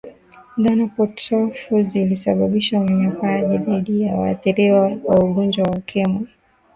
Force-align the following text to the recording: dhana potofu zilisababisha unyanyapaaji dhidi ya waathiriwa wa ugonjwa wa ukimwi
dhana 0.57 0.85
potofu 0.95 1.81
zilisababisha 1.83 2.79
unyanyapaaji 2.79 3.57
dhidi 3.57 4.01
ya 4.01 4.15
waathiriwa 4.15 4.79
wa 5.05 5.23
ugonjwa 5.23 5.63
wa 5.65 5.77
ukimwi 5.77 6.27